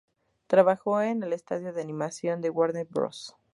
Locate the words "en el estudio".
1.03-1.73